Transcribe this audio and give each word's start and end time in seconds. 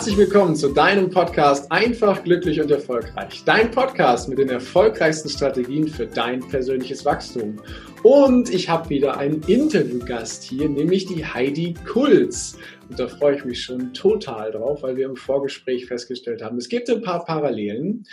Herzlich 0.00 0.16
willkommen 0.16 0.56
zu 0.56 0.70
deinem 0.70 1.10
Podcast 1.10 1.70
Einfach, 1.70 2.24
glücklich 2.24 2.58
und 2.58 2.70
erfolgreich. 2.70 3.42
Dein 3.44 3.70
Podcast 3.70 4.30
mit 4.30 4.38
den 4.38 4.48
erfolgreichsten 4.48 5.28
Strategien 5.28 5.88
für 5.88 6.06
dein 6.06 6.40
persönliches 6.40 7.04
Wachstum. 7.04 7.60
Und 8.02 8.48
ich 8.48 8.70
habe 8.70 8.88
wieder 8.88 9.18
einen 9.18 9.42
Interviewgast 9.42 10.42
hier, 10.44 10.70
nämlich 10.70 11.04
die 11.04 11.22
Heidi 11.22 11.74
Kulz. 11.86 12.56
Und 12.88 12.98
da 12.98 13.08
freue 13.08 13.36
ich 13.36 13.44
mich 13.44 13.62
schon 13.62 13.92
total 13.92 14.52
drauf, 14.52 14.82
weil 14.82 14.96
wir 14.96 15.04
im 15.04 15.16
Vorgespräch 15.16 15.84
festgestellt 15.84 16.40
haben, 16.40 16.56
es 16.56 16.70
gibt 16.70 16.88
ein 16.88 17.02
paar 17.02 17.26
Parallelen. 17.26 18.06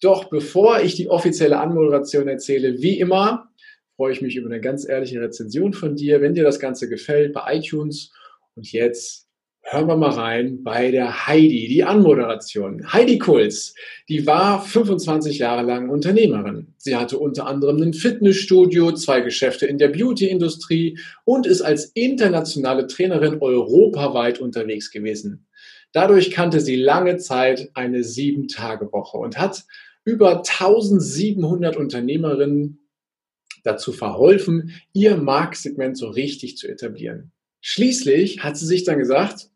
Doch 0.00 0.30
bevor 0.30 0.80
ich 0.80 0.96
die 0.96 1.08
offizielle 1.08 1.60
Anmoderation 1.60 2.26
erzähle, 2.26 2.82
wie 2.82 2.98
immer, 2.98 3.48
freue 3.94 4.10
ich 4.10 4.22
mich 4.22 4.34
über 4.34 4.50
eine 4.50 4.60
ganz 4.60 4.88
ehrliche 4.88 5.20
Rezension 5.20 5.72
von 5.72 5.94
dir, 5.94 6.20
wenn 6.20 6.34
dir 6.34 6.42
das 6.42 6.58
Ganze 6.58 6.88
gefällt, 6.88 7.32
bei 7.32 7.54
iTunes. 7.54 8.10
Und 8.56 8.72
jetzt 8.72 9.27
hören 9.70 9.86
wir 9.86 9.96
mal 9.96 10.10
rein 10.10 10.62
bei 10.64 10.90
der 10.90 11.26
Heidi, 11.26 11.68
die 11.68 11.84
Anmoderation. 11.84 12.90
Heidi 12.90 13.18
Kulz, 13.18 13.74
die 14.08 14.26
war 14.26 14.62
25 14.62 15.38
Jahre 15.38 15.62
lang 15.62 15.90
Unternehmerin. 15.90 16.68
Sie 16.78 16.96
hatte 16.96 17.18
unter 17.18 17.46
anderem 17.46 17.82
ein 17.82 17.92
Fitnessstudio, 17.92 18.92
zwei 18.92 19.20
Geschäfte 19.20 19.66
in 19.66 19.76
der 19.76 19.88
Beauty-Industrie 19.88 20.98
und 21.24 21.46
ist 21.46 21.60
als 21.60 21.84
internationale 21.84 22.86
Trainerin 22.86 23.42
europaweit 23.42 24.40
unterwegs 24.40 24.90
gewesen. 24.90 25.46
Dadurch 25.92 26.30
kannte 26.30 26.60
sie 26.60 26.76
lange 26.76 27.18
Zeit 27.18 27.70
eine 27.74 28.04
Sieben-Tage-Woche 28.04 29.18
und 29.18 29.38
hat 29.38 29.64
über 30.04 30.38
1700 30.38 31.76
Unternehmerinnen 31.76 32.78
dazu 33.64 33.92
verholfen, 33.92 34.72
ihr 34.94 35.16
Marktsegment 35.18 35.98
so 35.98 36.08
richtig 36.08 36.56
zu 36.56 36.68
etablieren. 36.68 37.32
Schließlich 37.60 38.42
hat 38.42 38.56
sie 38.56 38.66
sich 38.66 38.84
dann 38.84 38.98
gesagt, 38.98 39.50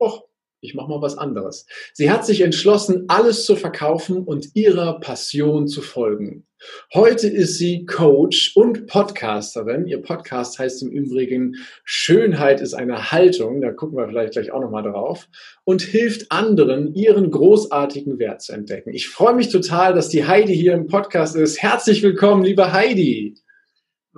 Och, 0.00 0.28
ich 0.60 0.74
mache 0.74 0.88
mal 0.88 1.02
was 1.02 1.18
anderes. 1.18 1.66
Sie 1.92 2.10
hat 2.10 2.26
sich 2.26 2.40
entschlossen, 2.40 3.04
alles 3.08 3.44
zu 3.44 3.54
verkaufen 3.56 4.24
und 4.24 4.54
ihrer 4.54 4.98
Passion 5.00 5.68
zu 5.68 5.82
folgen. 5.82 6.46
Heute 6.92 7.28
ist 7.28 7.58
sie 7.58 7.86
Coach 7.86 8.56
und 8.56 8.86
Podcasterin. 8.86 9.86
Ihr 9.86 10.02
Podcast 10.02 10.58
heißt 10.58 10.82
im 10.82 10.90
Übrigen 10.90 11.54
Schönheit 11.84 12.60
ist 12.60 12.74
eine 12.74 13.12
Haltung. 13.12 13.60
Da 13.60 13.70
gucken 13.70 13.96
wir 13.96 14.08
vielleicht 14.08 14.32
gleich 14.32 14.50
auch 14.50 14.60
nochmal 14.60 14.82
drauf. 14.82 15.28
Und 15.62 15.82
hilft 15.82 16.32
anderen, 16.32 16.94
ihren 16.94 17.30
großartigen 17.30 18.18
Wert 18.18 18.42
zu 18.42 18.52
entdecken. 18.52 18.92
Ich 18.92 19.08
freue 19.08 19.34
mich 19.34 19.50
total, 19.50 19.94
dass 19.94 20.08
die 20.08 20.26
Heidi 20.26 20.56
hier 20.56 20.74
im 20.74 20.88
Podcast 20.88 21.36
ist. 21.36 21.62
Herzlich 21.62 22.02
willkommen, 22.02 22.42
liebe 22.42 22.72
Heidi. 22.72 23.36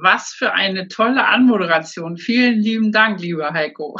Was 0.03 0.31
für 0.31 0.53
eine 0.53 0.89
tolle 0.89 1.27
Anmoderation. 1.27 2.17
Vielen 2.17 2.61
lieben 2.61 2.93
Dank, 2.93 3.21
lieber 3.21 3.53
Heiko. 3.53 3.99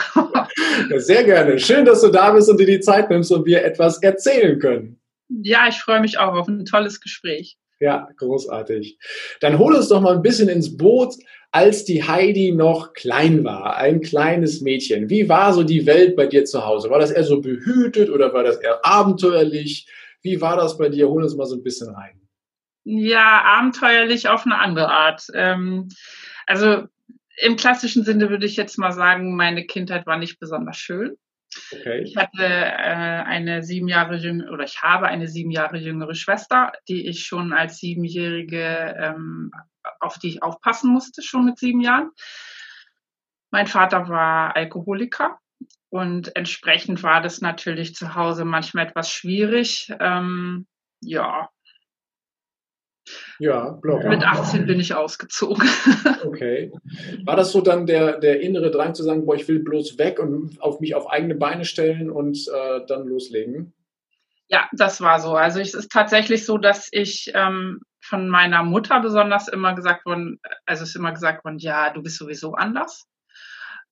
Sehr 0.97 1.25
gerne. 1.25 1.59
Schön, 1.59 1.85
dass 1.85 2.01
du 2.01 2.09
da 2.09 2.33
bist 2.33 2.49
und 2.49 2.59
dir 2.59 2.67
die 2.67 2.81
Zeit 2.81 3.11
nimmst 3.11 3.31
und 3.33 3.45
wir 3.45 3.65
etwas 3.65 4.03
erzählen 4.03 4.59
können. 4.59 5.01
Ja, 5.29 5.69
ich 5.69 5.79
freue 5.79 6.01
mich 6.01 6.19
auch 6.19 6.35
auf 6.35 6.49
ein 6.49 6.65
tolles 6.65 7.01
Gespräch. 7.01 7.57
Ja, 7.81 8.09
großartig. 8.17 8.99
Dann 9.41 9.59
hol 9.59 9.75
uns 9.75 9.89
doch 9.89 10.01
mal 10.01 10.15
ein 10.15 10.23
bisschen 10.23 10.49
ins 10.49 10.77
Boot, 10.77 11.15
als 11.51 11.85
die 11.85 12.05
Heidi 12.05 12.53
noch 12.53 12.93
klein 12.93 13.43
war, 13.43 13.77
ein 13.77 14.01
kleines 14.01 14.61
Mädchen. 14.61 15.09
Wie 15.09 15.29
war 15.29 15.53
so 15.53 15.63
die 15.63 15.87
Welt 15.87 16.15
bei 16.15 16.27
dir 16.27 16.45
zu 16.45 16.65
Hause? 16.65 16.91
War 16.91 16.99
das 16.99 17.11
eher 17.11 17.25
so 17.25 17.41
behütet 17.41 18.11
oder 18.11 18.33
war 18.33 18.45
das 18.45 18.57
eher 18.57 18.85
abenteuerlich? 18.85 19.89
Wie 20.23 20.41
war 20.41 20.57
das 20.57 20.77
bei 20.77 20.89
dir? 20.89 21.09
Hol 21.09 21.23
uns 21.23 21.35
mal 21.35 21.47
so 21.47 21.57
ein 21.57 21.63
bisschen 21.63 21.89
rein. 21.89 22.20
Ja, 22.85 23.43
abenteuerlich 23.45 24.29
auf 24.29 24.47
eine 24.47 24.59
andere 24.59 24.89
Art. 24.89 25.27
Ähm, 25.35 25.89
also 26.47 26.87
im 27.37 27.57
klassischen 27.57 28.05
Sinne 28.05 28.31
würde 28.31 28.47
ich 28.47 28.57
jetzt 28.57 28.79
mal 28.79 28.93
sagen, 28.93 29.37
meine 29.37 29.65
Kindheit 29.65 30.07
war 30.07 30.17
nicht 30.17 30.39
besonders 30.39 30.77
schön. 30.77 31.17
Okay. 31.73 32.03
Ich 32.03 32.17
hatte 32.17 32.45
äh, 32.45 33.23
eine 33.25 33.63
sieben 33.63 33.89
Jahre 33.89 34.17
jüngere, 34.17 34.53
oder 34.53 34.65
ich 34.65 34.83
habe 34.83 35.09
eine 35.09 35.27
sieben 35.27 35.51
Jahre 35.51 35.79
jüngere 35.79 36.15
Schwester, 36.15 36.73
die 36.89 37.09
ich 37.09 37.27
schon 37.27 37.53
als 37.53 37.79
Siebenjährige, 37.79 38.95
ähm, 38.99 39.51
auf 39.99 40.19
die 40.19 40.29
ich 40.29 40.43
aufpassen 40.43 40.93
musste, 40.93 41.23
schon 41.23 41.45
mit 41.45 41.59
sieben 41.59 41.81
Jahren. 41.81 42.11
Mein 43.51 43.67
Vater 43.67 44.09
war 44.09 44.55
Alkoholiker 44.55 45.39
und 45.89 46.37
entsprechend 46.37 47.03
war 47.03 47.21
das 47.21 47.41
natürlich 47.41 47.95
zu 47.97 48.15
Hause 48.15 48.45
manchmal 48.45 48.87
etwas 48.87 49.11
schwierig. 49.11 49.93
Ähm, 49.99 50.69
ja, 51.01 51.49
ja, 53.39 53.71
Blogger. 53.71 54.09
Mit 54.09 54.23
18 54.23 54.67
bin 54.67 54.81
ich 54.81 54.95
ausgezogen. 54.95 55.69
Okay. 56.23 56.71
War 57.25 57.37
das 57.37 57.51
so 57.51 57.61
dann 57.61 57.87
der, 57.87 58.19
der 58.19 58.41
innere 58.41 58.71
Drang 58.71 58.95
zu 58.95 59.03
sagen, 59.03 59.25
boah, 59.25 59.35
ich 59.35 59.49
will 59.49 59.61
bloß 59.61 59.99
weg 59.99 60.19
und 60.19 60.61
auf 60.61 60.81
mich 60.81 60.95
auf 60.95 61.11
eigene 61.11 61.35
Beine 61.35 61.65
stellen 61.65 62.11
und 62.11 62.37
äh, 62.49 62.81
dann 62.87 63.07
loslegen? 63.07 63.73
Ja, 64.49 64.69
das 64.73 65.01
war 65.01 65.21
so. 65.21 65.35
Also 65.35 65.61
es 65.61 65.75
ist 65.75 65.91
tatsächlich 65.91 66.45
so, 66.45 66.59
dass 66.59 66.89
ich 66.93 67.31
ähm, 67.35 67.81
von 68.01 68.29
meiner 68.29 68.63
Mutter 68.63 69.01
besonders 69.01 69.49
immer 69.49 69.75
gesagt 69.75 70.05
worden, 70.05 70.41
also 70.67 70.83
es 70.83 70.91
ist 70.91 70.97
immer 70.97 71.13
gesagt 71.13 71.45
worden, 71.45 71.59
ja, 71.59 71.91
du 71.91 72.03
bist 72.03 72.19
sowieso 72.19 72.55
anders. 72.55 73.07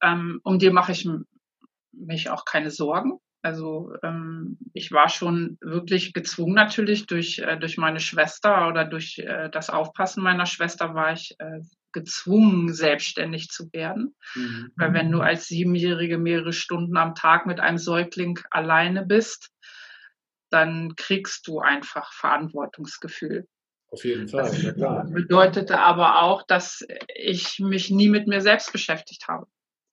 Ähm, 0.03 0.41
um 0.45 0.59
dir 0.59 0.73
mache 0.73 0.93
ich 0.93 1.09
mich 1.93 2.31
auch 2.31 2.45
keine 2.45 2.71
Sorgen. 2.71 3.19
Also 3.43 3.95
ähm, 4.03 4.59
ich 4.73 4.91
war 4.91 5.09
schon 5.09 5.59
wirklich 5.61 6.13
gezwungen 6.13 6.55
natürlich 6.55 7.07
durch, 7.07 7.39
äh, 7.39 7.57
durch 7.57 7.77
meine 7.77 8.01
Schwester 8.01 8.69
oder 8.69 8.85
durch 8.85 9.19
äh, 9.19 9.49
das 9.51 9.71
Aufpassen 9.71 10.23
meiner 10.23 10.47
Schwester 10.47 10.95
war 10.95 11.13
ich 11.13 11.37
äh, 11.39 11.61
gezwungen, 11.93 12.73
selbstständig 12.73 13.49
zu 13.49 13.73
werden. 13.73 14.15
Mhm. 14.35 14.73
Weil 14.77 14.93
wenn 14.93 15.13
du 15.13 15.21
als 15.21 15.47
Siebenjährige 15.47 16.19
mehrere 16.19 16.53
Stunden 16.53 16.97
am 16.97 17.15
Tag 17.15 17.47
mit 17.47 17.61
einem 17.61 17.79
Säugling 17.79 18.41
alleine 18.51 19.07
bist, 19.07 19.51
dann 20.51 20.97
kriegst 20.97 21.47
du 21.47 21.61
einfach 21.61 22.13
Verantwortungsgefühl. 22.13 23.47
Auf 23.91 24.05
jeden 24.05 24.29
Fall, 24.29 24.45
das 24.45 24.63
ja 24.63 24.73
klar. 24.73 25.07
Bedeutete 25.11 25.79
aber 25.79 26.23
auch, 26.23 26.43
dass 26.43 26.85
ich 27.15 27.59
mich 27.59 27.91
nie 27.91 28.09
mit 28.09 28.27
mir 28.27 28.41
selbst 28.41 28.73
beschäftigt 28.73 29.29
habe. 29.29 29.47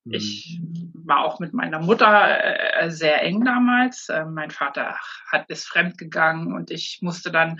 Ich 0.09 0.59
mhm. 0.61 0.91
war 1.05 1.25
auch 1.25 1.39
mit 1.39 1.53
meiner 1.53 1.79
Mutter 1.79 2.79
äh, 2.79 2.91
sehr 2.91 3.23
eng 3.23 3.43
damals. 3.43 4.09
Äh, 4.09 4.25
mein 4.25 4.51
Vater 4.51 4.97
hat 5.31 5.49
ist 5.49 5.67
fremdgegangen 5.67 6.53
und 6.53 6.69
ich 6.71 6.99
musste 7.01 7.31
dann 7.31 7.59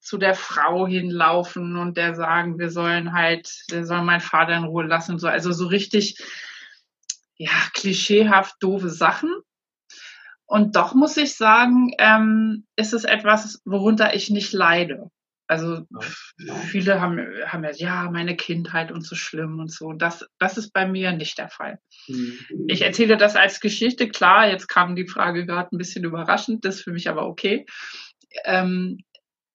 zu 0.00 0.18
der 0.18 0.34
Frau 0.34 0.86
hinlaufen 0.86 1.76
und 1.76 1.96
der 1.96 2.14
sagen, 2.14 2.58
wir 2.58 2.70
sollen 2.70 3.12
halt, 3.12 3.64
der 3.70 3.86
soll 3.86 4.02
meinen 4.02 4.20
Vater 4.20 4.56
in 4.56 4.64
Ruhe 4.64 4.84
lassen 4.84 5.12
und 5.12 5.18
so. 5.18 5.28
Also 5.28 5.52
so 5.52 5.66
richtig, 5.66 6.18
ja, 7.36 7.52
klischeehaft 7.74 8.56
doofe 8.60 8.88
Sachen. 8.88 9.30
Und 10.44 10.76
doch 10.76 10.94
muss 10.94 11.16
ich 11.16 11.36
sagen, 11.36 11.92
ähm, 11.98 12.66
ist 12.74 12.92
es 12.92 13.04
etwas, 13.04 13.62
worunter 13.64 14.14
ich 14.14 14.28
nicht 14.28 14.52
leide. 14.52 15.10
Also 15.52 15.86
viele 16.70 16.98
haben, 16.98 17.18
haben 17.46 17.64
ja, 17.64 17.70
ja, 17.74 18.10
meine 18.10 18.36
Kindheit 18.36 18.90
und 18.90 19.04
so 19.04 19.14
schlimm 19.14 19.58
und 19.58 19.70
so. 19.70 19.92
Das, 19.92 20.26
das 20.38 20.56
ist 20.56 20.72
bei 20.72 20.86
mir 20.86 21.12
nicht 21.12 21.36
der 21.36 21.50
Fall. 21.50 21.78
Mhm. 22.08 22.38
Ich 22.68 22.80
erzähle 22.80 23.18
das 23.18 23.36
als 23.36 23.60
Geschichte, 23.60 24.08
klar, 24.08 24.48
jetzt 24.48 24.66
kam 24.66 24.96
die 24.96 25.06
Frage 25.06 25.44
gerade 25.44 25.76
ein 25.76 25.78
bisschen 25.78 26.04
überraschend, 26.04 26.64
das 26.64 26.76
ist 26.76 26.84
für 26.84 26.92
mich 26.92 27.10
aber 27.10 27.26
okay. 27.26 27.66
Ähm, 28.46 29.00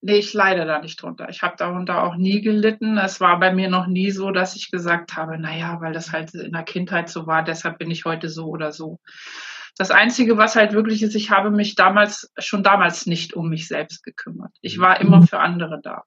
nee, 0.01 0.17
ich 0.17 0.33
leide 0.33 0.65
da 0.65 0.79
nicht 0.79 1.01
drunter. 1.01 1.29
Ich 1.29 1.41
habe 1.41 1.55
darunter 1.57 2.03
auch 2.03 2.15
nie 2.15 2.41
gelitten. 2.41 2.99
Es 2.99 3.19
war 3.19 3.39
bei 3.39 3.51
mir 3.51 3.67
noch 3.67 3.87
nie 3.87 4.11
so, 4.11 4.29
dass 4.29 4.55
ich 4.55 4.69
gesagt 4.69 5.15
habe, 5.15 5.39
naja, 5.39 5.81
weil 5.81 5.93
das 5.93 6.11
halt 6.11 6.35
in 6.35 6.51
der 6.51 6.61
Kindheit 6.63 7.09
so 7.09 7.25
war, 7.25 7.43
deshalb 7.43 7.79
bin 7.79 7.89
ich 7.89 8.05
heute 8.05 8.29
so 8.29 8.45
oder 8.45 8.71
so. 8.71 8.99
Das 9.77 9.91
Einzige, 9.91 10.38
was 10.38 10.55
halt 10.55 10.73
wirklich 10.73 11.03
ist, 11.03 11.15
ich 11.15 11.29
habe 11.29 11.51
mich 11.51 11.75
damals, 11.75 12.31
schon 12.39 12.63
damals 12.63 13.05
nicht 13.05 13.33
um 13.33 13.49
mich 13.49 13.67
selbst 13.67 14.03
gekümmert. 14.03 14.51
Ich 14.61 14.79
war 14.79 14.99
immer 14.99 15.21
für 15.21 15.39
andere 15.39 15.79
da. 15.81 16.03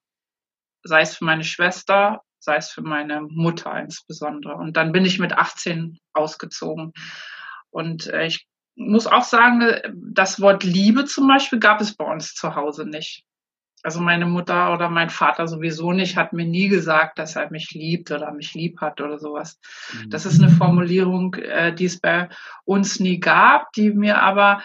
Sei 0.83 1.03
es 1.03 1.17
für 1.17 1.25
meine 1.25 1.45
Schwester, 1.45 2.23
sei 2.41 2.57
es 2.57 2.71
für 2.71 2.83
meine 2.83 3.21
Mutter 3.21 3.79
insbesondere. 3.79 4.55
Und 4.55 4.77
dann 4.77 4.93
bin 4.93 5.05
ich 5.05 5.21
mit 5.21 5.35
18 5.35 5.99
ausgezogen. 6.15 6.93
Und 7.71 8.09
äh, 8.09 8.27
ich 8.27 8.49
muss 8.75 9.07
auch 9.07 9.25
sagen, 9.25 9.65
das 9.95 10.41
Wort 10.41 10.65
Liebe 10.65 11.05
zum 11.05 11.29
Beispiel 11.29 11.61
gab 11.61 11.81
es 11.81 11.95
bei 11.95 12.11
uns 12.11 12.35
zu 12.35 12.57
Hause 12.57 12.87
nicht. 12.87 13.25
Also 13.83 14.01
meine 14.01 14.27
Mutter 14.27 14.75
oder 14.75 14.91
mein 14.91 15.09
Vater 15.09 15.49
sowieso 15.49 15.93
nicht, 15.93 16.17
hat 16.17 16.33
mir 16.33 16.45
nie 16.45 16.69
gesagt, 16.69 17.19
dass 17.19 17.37
er 17.37 17.51
mich 17.51 17.71
liebt 17.73 18.11
oder 18.11 18.33
mich 18.33 18.55
lieb 18.55 18.81
hat 18.81 19.01
oder 19.01 19.19
sowas. 19.19 19.59
Mhm. 19.93 20.11
Das 20.11 20.27
ist 20.27 20.43
eine 20.43 20.51
Formulierung, 20.51 21.35
äh, 21.35 21.75
die 21.75 21.87
es 21.87 21.99
bei 21.99 22.29
uns 22.65 23.01
nie 23.01 23.21
gab, 23.21 23.73
die 23.73 23.91
mir 23.91 24.21
aber 24.23 24.63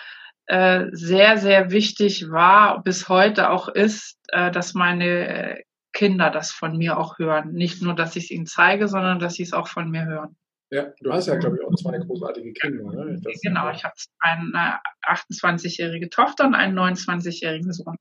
äh, 0.47 0.87
sehr, 0.91 1.37
sehr 1.37 1.71
wichtig 1.71 2.29
war, 2.29 2.83
bis 2.83 3.09
heute 3.09 3.49
auch 3.49 3.69
ist, 3.69 4.19
äh, 4.29 4.51
dass 4.51 4.73
meine 4.73 5.63
Kinder 5.93 6.29
das 6.29 6.51
von 6.51 6.77
mir 6.77 6.99
auch 6.99 7.17
hören. 7.17 7.53
Nicht 7.53 7.81
nur, 7.81 7.95
dass 7.95 8.15
ich 8.15 8.25
es 8.25 8.31
ihnen 8.31 8.45
zeige, 8.45 8.87
sondern 8.87 9.19
dass 9.19 9.35
sie 9.35 9.43
es 9.43 9.53
auch 9.53 9.67
von 9.67 9.89
mir 9.89 10.05
hören. 10.05 10.35
Ja, 10.71 10.87
du 10.99 11.13
hast 11.13 11.27
ja, 11.27 11.35
glaube 11.35 11.57
ich, 11.57 11.65
auch 11.65 11.73
zwei 11.75 11.97
großartige 11.97 12.51
Kinder. 12.53 12.83
Ne? 12.91 13.21
Das 13.23 13.39
genau, 13.41 13.69
ich 13.69 13.83
habe 13.83 13.93
eine 14.19 14.79
28-jährige 15.07 16.09
Tochter 16.09 16.45
und 16.45 16.53
einen 16.53 16.77
29-jährigen 16.77 17.71
Sohn. 17.71 17.95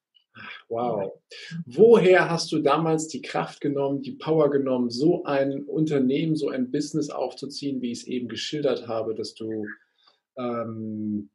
Wow. 0.75 1.21
Woher 1.67 2.31
hast 2.31 2.50
du 2.53 2.59
damals 2.59 3.06
die 3.09 3.23
Kraft 3.23 3.61
genommen, 3.61 4.03
die 4.03 4.12
Power 4.12 4.50
genommen, 4.50 4.91
so 4.91 5.25
ein 5.25 5.62
Unternehmen, 5.62 6.35
so 6.35 6.49
ein 6.49 6.71
Business 6.71 7.11
aufzuziehen, 7.11 7.81
wie 7.81 7.93
ich 7.93 8.00
es 8.00 8.06
eben 8.06 8.29
geschildert 8.29 8.88
habe, 8.88 9.15
dass 9.15 9.35
du 9.35 9.67
ähm, 10.37 11.31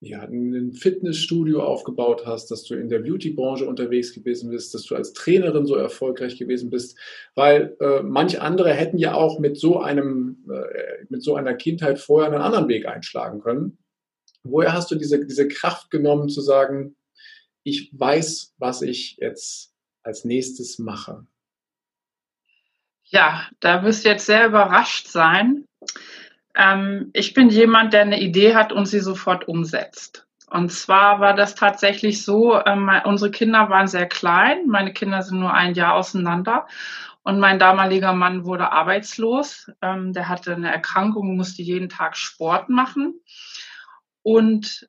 ja, 0.00 0.20
ein 0.22 0.72
Fitnessstudio 0.72 1.62
aufgebaut 1.62 2.24
hast, 2.24 2.50
dass 2.50 2.62
du 2.64 2.74
in 2.74 2.88
der 2.88 3.00
Beauty-Branche 3.00 3.66
unterwegs 3.66 4.12
gewesen 4.12 4.50
bist, 4.50 4.72
dass 4.74 4.84
du 4.84 4.94
als 4.94 5.12
Trainerin 5.12 5.66
so 5.66 5.74
erfolgreich 5.74 6.38
gewesen 6.38 6.70
bist, 6.70 6.96
weil 7.34 7.76
äh, 7.80 8.02
manche 8.02 8.40
andere 8.40 8.72
hätten 8.72 8.98
ja 8.98 9.14
auch 9.14 9.40
mit 9.40 9.56
so 9.56 9.80
einem, 9.80 10.44
äh, 10.50 11.04
mit 11.08 11.22
so 11.22 11.34
einer 11.34 11.54
Kindheit 11.54 11.98
vorher 11.98 12.30
einen 12.30 12.42
anderen 12.42 12.68
Weg 12.68 12.86
einschlagen 12.86 13.40
können. 13.40 13.78
Woher 14.44 14.72
hast 14.72 14.90
du 14.90 14.94
diese, 14.94 15.24
diese 15.24 15.48
Kraft 15.48 15.90
genommen 15.90 16.28
zu 16.28 16.42
sagen, 16.42 16.94
ich 17.62 17.90
weiß, 17.92 18.54
was 18.58 18.82
ich 18.82 19.16
jetzt 19.18 19.72
als 20.02 20.24
nächstes 20.24 20.78
mache? 20.78 21.26
Ja, 23.04 23.46
da 23.60 23.82
wirst 23.82 24.04
du 24.04 24.10
jetzt 24.10 24.26
sehr 24.26 24.46
überrascht 24.46 25.08
sein. 25.08 25.64
Ähm, 26.54 27.10
ich 27.14 27.34
bin 27.34 27.48
jemand, 27.48 27.92
der 27.92 28.02
eine 28.02 28.20
Idee 28.20 28.54
hat 28.54 28.72
und 28.72 28.86
sie 28.86 29.00
sofort 29.00 29.48
umsetzt. 29.48 30.26
Und 30.50 30.72
zwar 30.72 31.20
war 31.20 31.34
das 31.34 31.54
tatsächlich 31.54 32.24
so, 32.24 32.58
ähm, 32.64 32.90
unsere 33.04 33.30
Kinder 33.30 33.68
waren 33.68 33.86
sehr 33.86 34.06
klein, 34.06 34.66
meine 34.66 34.92
Kinder 34.92 35.22
sind 35.22 35.40
nur 35.40 35.52
ein 35.52 35.74
Jahr 35.74 35.94
auseinander 35.94 36.66
und 37.22 37.38
mein 37.38 37.58
damaliger 37.58 38.14
Mann 38.14 38.46
wurde 38.46 38.72
arbeitslos. 38.72 39.70
Ähm, 39.82 40.14
der 40.14 40.28
hatte 40.28 40.54
eine 40.54 40.72
Erkrankung, 40.72 41.36
musste 41.36 41.62
jeden 41.62 41.90
Tag 41.90 42.16
Sport 42.16 42.70
machen. 42.70 43.20
Und 44.22 44.88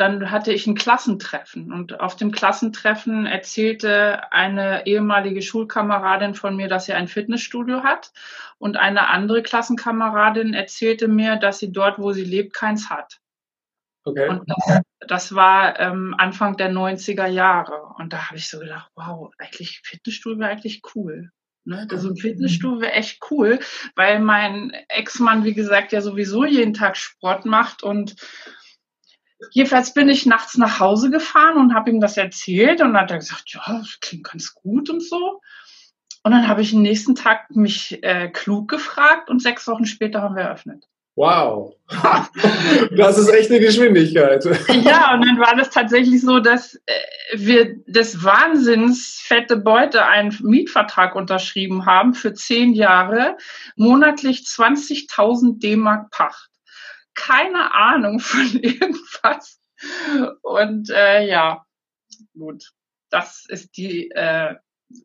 dann 0.00 0.30
hatte 0.30 0.52
ich 0.52 0.66
ein 0.66 0.74
Klassentreffen 0.74 1.72
und 1.72 2.00
auf 2.00 2.16
dem 2.16 2.32
Klassentreffen 2.32 3.26
erzählte 3.26 4.32
eine 4.32 4.86
ehemalige 4.86 5.42
Schulkameradin 5.42 6.34
von 6.34 6.56
mir, 6.56 6.68
dass 6.68 6.86
sie 6.86 6.94
ein 6.94 7.06
Fitnessstudio 7.06 7.82
hat 7.82 8.12
und 8.58 8.78
eine 8.78 9.08
andere 9.08 9.42
Klassenkameradin 9.42 10.54
erzählte 10.54 11.06
mir, 11.06 11.36
dass 11.36 11.58
sie 11.58 11.70
dort, 11.70 11.98
wo 11.98 12.12
sie 12.12 12.24
lebt, 12.24 12.54
keins 12.54 12.88
hat. 12.88 13.20
Okay. 14.04 14.28
Und 14.28 14.44
das, 14.46 14.80
das 15.06 15.34
war 15.34 15.78
ähm, 15.78 16.14
Anfang 16.16 16.56
der 16.56 16.72
90er 16.72 17.26
Jahre 17.26 17.92
und 17.98 18.14
da 18.14 18.28
habe 18.28 18.38
ich 18.38 18.48
so 18.48 18.58
gedacht, 18.58 18.90
wow, 18.94 19.30
eigentlich 19.36 19.82
Fitnessstudio 19.84 20.38
wäre 20.38 20.50
eigentlich 20.50 20.80
cool. 20.94 21.30
Ne? 21.64 21.86
So 21.92 22.08
ein 22.08 22.16
Fitnessstudio 22.16 22.80
wäre 22.80 22.92
echt 22.92 23.20
cool, 23.30 23.58
weil 23.96 24.18
mein 24.20 24.72
Ex-Mann, 24.88 25.44
wie 25.44 25.52
gesagt, 25.52 25.92
ja 25.92 26.00
sowieso 26.00 26.46
jeden 26.46 26.72
Tag 26.72 26.96
Sport 26.96 27.44
macht 27.44 27.82
und 27.82 28.16
Jedenfalls 29.50 29.94
bin 29.94 30.08
ich 30.08 30.26
nachts 30.26 30.56
nach 30.56 30.80
Hause 30.80 31.10
gefahren 31.10 31.56
und 31.56 31.74
habe 31.74 31.90
ihm 31.90 32.00
das 32.00 32.16
erzählt 32.16 32.80
und 32.80 32.92
dann 32.92 33.02
hat 33.02 33.10
er 33.10 33.18
gesagt, 33.18 33.44
ja, 33.46 33.62
das 33.66 33.98
klingt 34.00 34.24
ganz 34.24 34.54
gut 34.54 34.90
und 34.90 35.02
so. 35.02 35.40
Und 36.22 36.32
dann 36.32 36.48
habe 36.48 36.60
ich 36.60 36.70
den 36.70 36.82
nächsten 36.82 37.14
Tag 37.14 37.50
mich 37.50 38.02
äh, 38.02 38.28
klug 38.28 38.68
gefragt 38.68 39.30
und 39.30 39.40
sechs 39.40 39.66
Wochen 39.66 39.86
später 39.86 40.20
haben 40.20 40.36
wir 40.36 40.42
eröffnet. 40.42 40.84
Wow, 41.16 41.74
das 42.96 43.18
ist 43.18 43.28
echt 43.28 43.50
eine 43.50 43.60
Geschwindigkeit. 43.60 44.44
Ja, 44.84 45.12
und 45.14 45.26
dann 45.26 45.38
war 45.38 45.56
das 45.56 45.70
tatsächlich 45.70 46.20
so, 46.22 46.38
dass 46.38 46.76
äh, 46.86 46.92
wir 47.34 47.76
des 47.86 48.22
Wahnsinns 48.22 49.20
fette 49.22 49.56
Beute 49.56 50.06
einen 50.06 50.36
Mietvertrag 50.40 51.16
unterschrieben 51.16 51.84
haben 51.84 52.14
für 52.14 52.32
zehn 52.32 52.72
Jahre, 52.74 53.36
monatlich 53.76 54.40
20.000 54.40 55.58
D-Mark 55.58 56.10
Pacht 56.10 56.50
keine 57.14 57.74
Ahnung 57.74 58.20
von 58.20 58.46
irgendwas. 58.62 59.60
Und 60.42 60.90
äh, 60.90 61.26
ja, 61.26 61.64
gut, 62.34 62.64
das 63.10 63.46
ist 63.48 63.76
die 63.76 64.10
äh, 64.10 64.56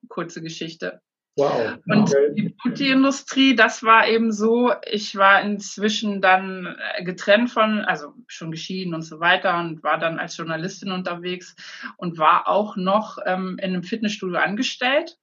kurze 0.10 0.42
Geschichte. 0.42 1.02
Wow. 1.38 1.78
Und 1.88 2.04
okay. 2.04 2.34
die 2.34 2.56
Beauty-Industrie, 2.64 3.56
das 3.56 3.84
war 3.84 4.08
eben 4.08 4.32
so, 4.32 4.72
ich 4.90 5.18
war 5.18 5.42
inzwischen 5.42 6.22
dann 6.22 6.78
äh, 6.96 7.04
getrennt 7.04 7.52
von, 7.52 7.82
also 7.82 8.14
schon 8.28 8.52
geschieden 8.52 8.94
und 8.94 9.02
so 9.02 9.20
weiter 9.20 9.60
und 9.60 9.84
war 9.84 9.98
dann 9.98 10.18
als 10.18 10.38
Journalistin 10.38 10.94
unterwegs 10.94 11.56
und 11.98 12.18
war 12.18 12.48
auch 12.48 12.78
noch 12.78 13.18
ähm, 13.26 13.58
in 13.60 13.74
einem 13.74 13.84
Fitnessstudio 13.84 14.40
angestellt 14.40 15.18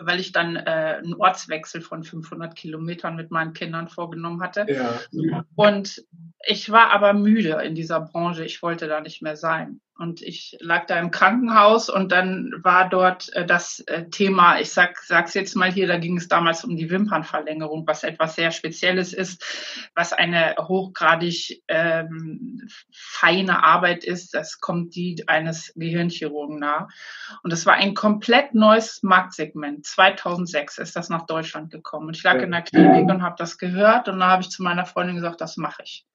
weil 0.00 0.20
ich 0.20 0.32
dann 0.32 0.56
äh, 0.56 0.98
einen 0.98 1.14
Ortswechsel 1.14 1.80
von 1.80 2.04
500 2.04 2.54
Kilometern 2.54 3.16
mit 3.16 3.30
meinen 3.30 3.52
Kindern 3.52 3.88
vorgenommen 3.88 4.42
hatte. 4.42 4.66
Ja. 4.68 5.44
Und 5.54 6.04
ich 6.46 6.70
war 6.70 6.90
aber 6.90 7.12
müde 7.12 7.60
in 7.64 7.74
dieser 7.74 8.00
Branche. 8.00 8.44
Ich 8.44 8.62
wollte 8.62 8.88
da 8.88 9.00
nicht 9.00 9.22
mehr 9.22 9.36
sein. 9.36 9.80
Und 9.98 10.22
ich 10.22 10.56
lag 10.58 10.86
da 10.86 10.98
im 10.98 11.10
Krankenhaus 11.10 11.90
und 11.90 12.12
dann 12.12 12.50
war 12.62 12.88
dort 12.88 13.30
äh, 13.34 13.44
das 13.44 13.80
äh, 13.80 14.08
Thema, 14.08 14.58
ich 14.58 14.70
sag, 14.70 14.98
sag's 14.98 15.34
jetzt 15.34 15.54
mal 15.54 15.70
hier, 15.70 15.86
da 15.86 15.98
ging 15.98 16.16
es 16.16 16.28
damals 16.28 16.64
um 16.64 16.76
die 16.76 16.88
Wimpernverlängerung, 16.88 17.86
was 17.86 18.02
etwas 18.02 18.34
sehr 18.34 18.52
Spezielles 18.52 19.12
ist, 19.12 19.44
was 19.94 20.14
eine 20.14 20.56
hochgradig 20.58 21.62
ähm, 21.68 22.66
feine 22.90 23.62
Arbeit 23.62 24.02
ist. 24.02 24.32
Das 24.32 24.60
kommt 24.60 24.94
die 24.94 25.24
eines 25.26 25.74
Gehirnchirurgen 25.76 26.58
nah. 26.58 26.88
Und 27.42 27.52
das 27.52 27.66
war 27.66 27.74
ein 27.74 27.92
komplett 27.92 28.54
neues 28.54 29.02
Marktsegment. 29.02 29.84
2006 29.84 30.78
ist 30.78 30.96
das 30.96 31.10
nach 31.10 31.26
Deutschland 31.26 31.70
gekommen. 31.70 32.08
Und 32.08 32.16
ich 32.16 32.22
lag 32.22 32.40
in 32.40 32.50
der 32.50 32.62
Klinik 32.62 33.10
und 33.10 33.22
habe 33.22 33.36
das 33.36 33.58
gehört 33.58 34.08
und 34.08 34.20
da 34.20 34.28
habe 34.28 34.42
ich 34.42 34.48
zu 34.48 34.62
meiner 34.62 34.86
Freundin 34.86 35.16
gesagt, 35.16 35.42
das 35.42 35.58
mache 35.58 35.82
ich. 35.84 36.06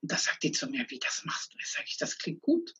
Und 0.00 0.12
da 0.12 0.16
sagt 0.16 0.44
die 0.44 0.52
zu 0.52 0.68
mir, 0.68 0.86
wie 0.90 1.00
das 1.00 1.24
machst 1.24 1.52
du? 1.52 1.58
Ich 1.60 1.72
sage 1.72 1.86
ich, 1.88 1.98
das 1.98 2.18
klingt 2.18 2.40
gut 2.40 2.72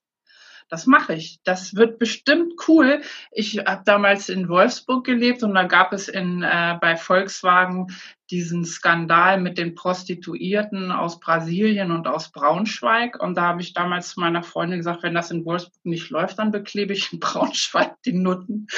das 0.68 0.86
mache 0.86 1.14
ich. 1.14 1.40
Das 1.44 1.74
wird 1.74 1.98
bestimmt 1.98 2.54
cool. 2.68 3.02
Ich 3.30 3.58
habe 3.58 3.82
damals 3.84 4.28
in 4.28 4.48
Wolfsburg 4.48 5.04
gelebt 5.04 5.42
und 5.42 5.54
da 5.54 5.64
gab 5.64 5.92
es 5.92 6.08
in, 6.08 6.42
äh, 6.42 6.76
bei 6.80 6.96
Volkswagen 6.96 7.88
diesen 8.30 8.64
Skandal 8.64 9.40
mit 9.40 9.58
den 9.58 9.74
Prostituierten 9.74 10.90
aus 10.90 11.20
Brasilien 11.20 11.92
und 11.92 12.08
aus 12.08 12.32
Braunschweig. 12.32 13.22
Und 13.22 13.36
da 13.36 13.42
habe 13.42 13.60
ich 13.60 13.72
damals 13.72 14.10
zu 14.10 14.20
meiner 14.20 14.42
Freundin 14.42 14.80
gesagt, 14.80 15.04
wenn 15.04 15.14
das 15.14 15.30
in 15.30 15.44
Wolfsburg 15.44 15.84
nicht 15.84 16.10
läuft, 16.10 16.38
dann 16.38 16.50
beklebe 16.50 16.92
ich 16.92 17.12
in 17.12 17.20
Braunschweig 17.20 18.02
die 18.04 18.14
Nutten. 18.14 18.66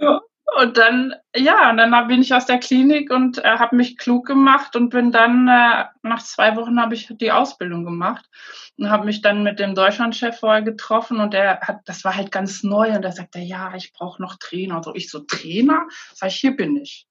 Und 0.60 0.76
dann, 0.76 1.14
ja, 1.34 1.70
und 1.70 1.78
dann 1.78 2.08
bin 2.08 2.20
ich 2.20 2.34
aus 2.34 2.44
der 2.44 2.58
Klinik 2.58 3.10
und 3.10 3.38
äh, 3.38 3.56
habe 3.56 3.76
mich 3.76 3.96
klug 3.96 4.26
gemacht 4.26 4.76
und 4.76 4.90
bin 4.90 5.10
dann, 5.10 5.48
äh, 5.48 5.86
nach 6.02 6.22
zwei 6.22 6.54
Wochen 6.56 6.78
habe 6.78 6.94
ich 6.94 7.10
die 7.18 7.32
Ausbildung 7.32 7.86
gemacht 7.86 8.28
und 8.76 8.90
habe 8.90 9.06
mich 9.06 9.22
dann 9.22 9.42
mit 9.42 9.58
dem 9.58 9.74
Deutschlandchef 9.74 10.38
vorher 10.38 10.60
getroffen 10.60 11.18
und 11.18 11.32
er 11.32 11.60
hat, 11.60 11.80
das 11.86 12.04
war 12.04 12.14
halt 12.14 12.30
ganz 12.30 12.62
neu 12.62 12.90
und 12.94 13.02
er 13.02 13.12
sagte, 13.12 13.38
ja, 13.38 13.74
ich 13.74 13.94
brauche 13.94 14.20
noch 14.20 14.36
Trainer. 14.38 14.76
Und 14.76 14.84
so, 14.84 14.94
ich 14.94 15.08
so, 15.08 15.20
Trainer? 15.20 15.88
Sag 16.12 16.28
ich, 16.28 16.36
hier 16.36 16.54
bin 16.54 16.76
ich. 16.76 17.06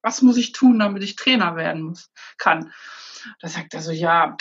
Was 0.00 0.22
muss 0.22 0.38
ich 0.38 0.52
tun, 0.52 0.78
damit 0.78 1.02
ich 1.02 1.16
Trainer 1.16 1.56
werden 1.56 1.82
muss, 1.82 2.10
kann? 2.38 2.72
Da 3.40 3.48
sagt 3.48 3.74
er 3.74 3.82
so, 3.82 3.92
ja, 3.92 4.34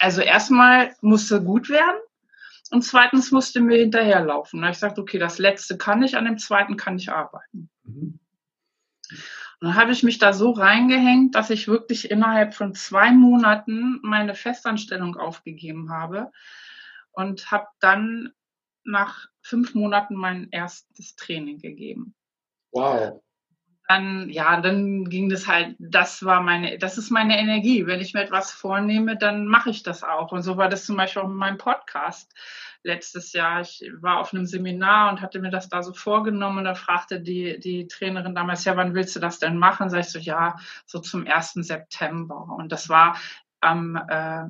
also 0.00 0.20
erstmal 0.20 0.94
musste 1.00 1.42
gut 1.42 1.70
werden 1.70 2.00
und 2.72 2.82
zweitens 2.82 3.32
musste 3.32 3.62
mir 3.62 3.78
hinterherlaufen. 3.78 4.62
Ich 4.64 4.76
sagte, 4.76 5.00
okay, 5.00 5.18
das 5.18 5.38
letzte 5.38 5.78
kann 5.78 6.02
ich, 6.02 6.18
an 6.18 6.26
dem 6.26 6.36
zweiten 6.36 6.76
kann 6.76 6.98
ich 6.98 7.10
arbeiten. 7.10 7.70
Und 9.60 9.68
dann 9.68 9.74
habe 9.74 9.92
ich 9.92 10.02
mich 10.02 10.18
da 10.18 10.32
so 10.32 10.50
reingehängt, 10.50 11.34
dass 11.34 11.50
ich 11.50 11.68
wirklich 11.68 12.10
innerhalb 12.10 12.54
von 12.54 12.74
zwei 12.74 13.10
Monaten 13.10 14.00
meine 14.02 14.34
Festanstellung 14.34 15.16
aufgegeben 15.16 15.90
habe 15.90 16.30
und 17.12 17.50
habe 17.50 17.66
dann 17.80 18.32
nach 18.84 19.26
fünf 19.40 19.74
Monaten 19.74 20.14
mein 20.14 20.48
erstes 20.50 21.16
Training 21.16 21.58
gegeben. 21.58 22.14
Wow. 22.72 23.22
Dann, 23.88 24.28
ja, 24.28 24.60
dann 24.60 25.04
ging 25.04 25.28
das 25.28 25.46
halt, 25.46 25.76
das 25.78 26.24
war 26.24 26.42
meine, 26.42 26.76
das 26.78 26.98
ist 26.98 27.10
meine 27.10 27.38
Energie. 27.38 27.86
Wenn 27.86 28.00
ich 28.00 28.14
mir 28.14 28.22
etwas 28.22 28.50
vornehme, 28.50 29.16
dann 29.16 29.46
mache 29.46 29.70
ich 29.70 29.82
das 29.82 30.02
auch. 30.02 30.32
Und 30.32 30.42
so 30.42 30.56
war 30.56 30.68
das 30.68 30.84
zum 30.84 30.96
Beispiel 30.96 31.22
auch 31.22 31.28
in 31.28 31.34
meinem 31.34 31.58
Podcast 31.58 32.34
letztes 32.86 33.32
Jahr. 33.32 33.60
Ich 33.60 33.84
war 34.00 34.20
auf 34.20 34.32
einem 34.32 34.46
Seminar 34.46 35.10
und 35.10 35.20
hatte 35.20 35.40
mir 35.40 35.50
das 35.50 35.68
da 35.68 35.82
so 35.82 35.92
vorgenommen 35.92 36.64
da 36.64 36.74
fragte 36.74 37.20
die, 37.20 37.58
die 37.58 37.88
Trainerin 37.88 38.34
damals, 38.34 38.64
ja, 38.64 38.76
wann 38.76 38.94
willst 38.94 39.16
du 39.16 39.20
das 39.20 39.38
denn 39.38 39.58
machen? 39.58 39.90
Sag 39.90 40.00
ich 40.00 40.08
so, 40.08 40.18
ja, 40.18 40.56
so 40.86 41.00
zum 41.00 41.26
1. 41.26 41.54
September. 41.54 42.46
Und 42.56 42.72
das 42.72 42.88
war 42.88 43.18
am 43.60 43.96
äh, 44.08 44.44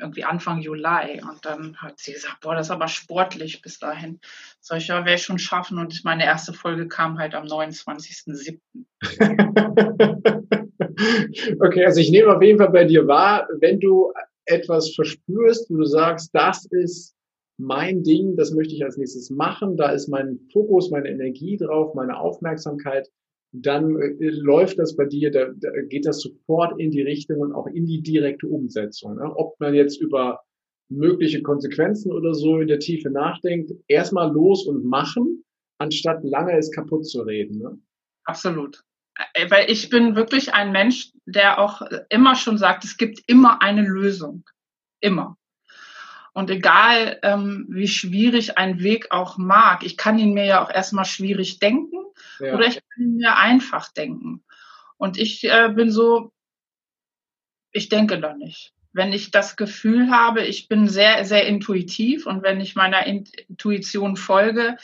irgendwie 0.00 0.24
Anfang 0.24 0.60
Juli. 0.60 1.20
Und 1.22 1.44
dann 1.44 1.76
hat 1.76 1.98
sie 1.98 2.12
gesagt, 2.12 2.40
boah, 2.40 2.54
das 2.54 2.68
ist 2.68 2.70
aber 2.70 2.88
sportlich 2.88 3.60
bis 3.60 3.78
dahin. 3.78 4.20
Sag 4.60 4.78
ich, 4.78 4.88
ja, 4.88 5.04
werde 5.04 5.14
ich 5.14 5.22
schon 5.22 5.38
schaffen. 5.38 5.78
Und 5.78 6.04
meine 6.04 6.24
erste 6.24 6.52
Folge 6.52 6.88
kam 6.88 7.18
halt 7.18 7.34
am 7.34 7.44
29.07. 7.44 8.58
okay, 11.60 11.84
also 11.84 12.00
ich 12.00 12.10
nehme 12.10 12.34
auf 12.34 12.42
jeden 12.42 12.58
Fall 12.58 12.70
bei 12.70 12.84
dir 12.84 13.06
wahr, 13.06 13.46
wenn 13.58 13.80
du 13.80 14.12
etwas 14.46 14.94
verspürst, 14.94 15.70
wo 15.70 15.76
du 15.76 15.84
sagst, 15.84 16.30
das 16.32 16.64
ist 16.66 17.14
mein 17.60 18.02
Ding, 18.02 18.36
das 18.36 18.52
möchte 18.52 18.74
ich 18.74 18.84
als 18.84 18.96
nächstes 18.96 19.30
machen, 19.30 19.76
da 19.76 19.90
ist 19.90 20.08
mein 20.08 20.40
Fokus, 20.52 20.90
meine 20.90 21.08
Energie 21.08 21.56
drauf, 21.56 21.94
meine 21.94 22.18
Aufmerksamkeit, 22.18 23.08
dann 23.52 23.96
äh, 24.00 24.30
läuft 24.30 24.78
das 24.78 24.96
bei 24.96 25.04
dir, 25.04 25.30
da, 25.30 25.48
da 25.54 25.70
geht 25.88 26.06
das 26.06 26.20
sofort 26.20 26.80
in 26.80 26.90
die 26.90 27.02
Richtung 27.02 27.38
und 27.40 27.52
auch 27.52 27.66
in 27.66 27.86
die 27.86 28.00
direkte 28.02 28.46
Umsetzung. 28.46 29.16
Ne? 29.16 29.32
Ob 29.36 29.58
man 29.60 29.74
jetzt 29.74 30.00
über 30.00 30.40
mögliche 30.88 31.42
Konsequenzen 31.42 32.12
oder 32.12 32.34
so 32.34 32.60
in 32.60 32.68
der 32.68 32.78
Tiefe 32.78 33.10
nachdenkt, 33.10 33.72
erstmal 33.88 34.32
los 34.32 34.66
und 34.66 34.84
machen, 34.84 35.44
anstatt 35.78 36.24
lange 36.24 36.56
es 36.56 36.70
kaputt 36.70 37.06
zu 37.06 37.22
reden. 37.22 37.58
Ne? 37.58 37.78
Absolut. 38.24 38.82
Äh, 39.34 39.50
weil 39.50 39.70
ich 39.70 39.90
bin 39.90 40.16
wirklich 40.16 40.54
ein 40.54 40.72
Mensch, 40.72 41.12
der 41.26 41.58
auch 41.58 41.82
immer 42.08 42.36
schon 42.36 42.56
sagt, 42.56 42.84
es 42.84 42.96
gibt 42.96 43.20
immer 43.26 43.60
eine 43.60 43.82
Lösung. 43.82 44.44
Immer. 45.00 45.36
Und 46.32 46.50
egal, 46.50 47.18
ähm, 47.22 47.66
wie 47.68 47.88
schwierig 47.88 48.56
ein 48.56 48.82
Weg 48.82 49.10
auch 49.10 49.36
mag, 49.36 49.82
ich 49.84 49.96
kann 49.96 50.18
ihn 50.18 50.32
mir 50.32 50.44
ja 50.44 50.64
auch 50.64 50.70
erstmal 50.70 51.04
schwierig 51.04 51.58
denken 51.58 51.98
ja. 52.38 52.54
oder 52.54 52.66
ich 52.66 52.74
kann 52.74 53.04
ihn 53.04 53.16
mir 53.16 53.36
einfach 53.36 53.92
denken. 53.92 54.44
Und 54.96 55.18
ich 55.18 55.44
äh, 55.44 55.70
bin 55.74 55.90
so, 55.90 56.32
ich 57.72 57.88
denke 57.88 58.20
da 58.20 58.34
nicht. 58.34 58.72
Wenn 58.92 59.12
ich 59.12 59.30
das 59.30 59.56
Gefühl 59.56 60.10
habe, 60.10 60.44
ich 60.44 60.68
bin 60.68 60.88
sehr, 60.88 61.24
sehr 61.24 61.46
intuitiv 61.46 62.26
und 62.26 62.42
wenn 62.42 62.60
ich 62.60 62.74
meiner 62.74 63.06
Intuition 63.06 64.16
folge, 64.16 64.76